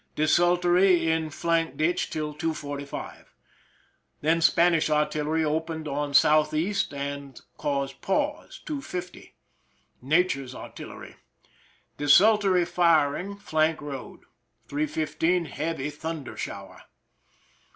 Desultory 0.15 1.11
in 1.11 1.29
flank 1.29 1.77
ditch 1.77 2.09
till 2.09 2.33
2:45. 2.33 3.25
Then 4.21 4.41
Spanish 4.41 4.89
artillery 4.89 5.45
opened 5.45 5.87
on 5.87 6.15
southeast 6.15 6.91
and 6.91 7.39
caused 7.57 8.01
pause, 8.01 8.59
2: 8.65 8.81
50. 8.81 9.35
Nature's 10.01 10.55
artillery. 10.55 11.17
Desultory 11.99 12.65
firing^ 12.65 13.39
flank 13.39 13.79
road. 13.79 14.21
3 14.69 14.87
:15, 14.87 15.45
heavy 15.45 15.91
thunder 15.91 16.35
shower. 16.35 16.85